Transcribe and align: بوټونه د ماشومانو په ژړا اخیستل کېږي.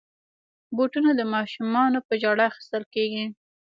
بوټونه 0.75 1.11
د 1.15 1.21
ماشومانو 1.33 1.99
په 2.07 2.13
ژړا 2.21 2.45
اخیستل 2.51 2.83
کېږي. 2.95 3.25